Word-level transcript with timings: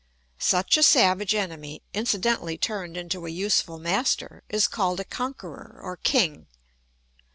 Such 0.39 0.77
a 0.77 0.81
savage 0.81 1.35
enemy, 1.35 1.83
incidentally 1.93 2.57
turned 2.57 2.97
into 2.97 3.27
a 3.27 3.29
useful 3.29 3.77
master, 3.77 4.41
is 4.49 4.67
called 4.67 4.99
a 4.99 5.03
conqueror 5.05 5.77
or 5.79 5.95
king. 5.95 6.47